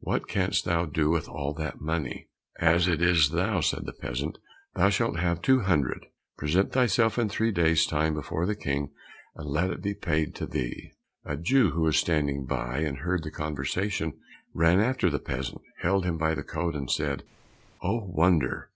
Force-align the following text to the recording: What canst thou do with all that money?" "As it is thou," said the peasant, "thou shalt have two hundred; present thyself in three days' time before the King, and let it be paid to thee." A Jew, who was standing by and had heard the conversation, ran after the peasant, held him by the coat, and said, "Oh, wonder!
What 0.00 0.28
canst 0.28 0.66
thou 0.66 0.84
do 0.84 1.08
with 1.08 1.30
all 1.30 1.54
that 1.54 1.80
money?" 1.80 2.28
"As 2.60 2.86
it 2.86 3.00
is 3.00 3.30
thou," 3.30 3.62
said 3.62 3.86
the 3.86 3.94
peasant, 3.94 4.36
"thou 4.74 4.90
shalt 4.90 5.18
have 5.18 5.40
two 5.40 5.60
hundred; 5.60 6.04
present 6.36 6.72
thyself 6.72 7.18
in 7.18 7.30
three 7.30 7.50
days' 7.52 7.86
time 7.86 8.12
before 8.12 8.44
the 8.44 8.54
King, 8.54 8.90
and 9.34 9.48
let 9.48 9.70
it 9.70 9.80
be 9.80 9.94
paid 9.94 10.34
to 10.34 10.44
thee." 10.46 10.90
A 11.24 11.38
Jew, 11.38 11.70
who 11.70 11.80
was 11.84 11.96
standing 11.96 12.44
by 12.44 12.80
and 12.80 12.98
had 12.98 13.04
heard 13.06 13.22
the 13.24 13.30
conversation, 13.30 14.12
ran 14.52 14.78
after 14.78 15.08
the 15.08 15.18
peasant, 15.18 15.62
held 15.80 16.04
him 16.04 16.18
by 16.18 16.34
the 16.34 16.42
coat, 16.44 16.74
and 16.76 16.90
said, 16.90 17.22
"Oh, 17.82 18.04
wonder! 18.12 18.68